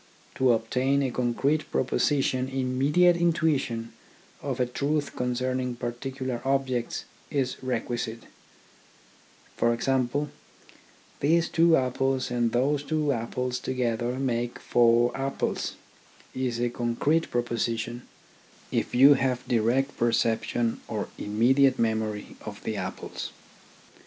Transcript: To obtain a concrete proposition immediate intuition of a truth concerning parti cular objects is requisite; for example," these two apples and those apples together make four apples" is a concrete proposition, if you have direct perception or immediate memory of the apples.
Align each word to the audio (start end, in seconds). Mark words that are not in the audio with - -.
To 0.33 0.51
obtain 0.53 1.03
a 1.03 1.11
concrete 1.11 1.69
proposition 1.71 2.47
immediate 2.49 3.15
intuition 3.15 3.93
of 4.41 4.59
a 4.59 4.65
truth 4.65 5.15
concerning 5.15 5.75
parti 5.75 6.11
cular 6.11 6.43
objects 6.43 7.05
is 7.29 7.61
requisite; 7.61 8.23
for 9.55 9.71
example," 9.75 10.29
these 11.19 11.49
two 11.49 11.77
apples 11.77 12.31
and 12.31 12.51
those 12.51 12.83
apples 13.13 13.59
together 13.59 14.17
make 14.17 14.57
four 14.57 15.15
apples" 15.15 15.75
is 16.45 16.59
a 16.59 16.71
concrete 16.71 17.29
proposition, 17.29 18.01
if 18.71 18.95
you 18.95 19.13
have 19.13 19.47
direct 19.47 19.95
perception 19.97 20.81
or 20.87 21.09
immediate 21.19 21.77
memory 21.77 22.37
of 22.43 22.63
the 22.63 22.75
apples. 22.75 23.29